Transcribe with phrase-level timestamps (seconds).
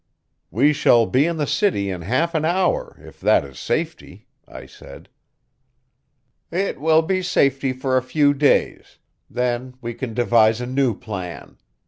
[0.49, 4.65] "We shall be in the city in half an hour, if that is safety," I
[4.65, 5.09] said.
[6.49, 8.97] "It will be safety for a few days.
[9.29, 11.57] Then we can devise a new plan.